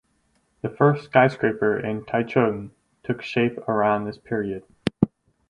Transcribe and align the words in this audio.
The 0.63 0.69
first 0.69 1.03
skyscraper 1.03 1.77
in 1.79 2.05
Taichung 2.05 2.71
took 3.03 3.21
shape 3.21 3.59
around 3.69 4.05
this 4.05 4.17
period. 4.17 4.63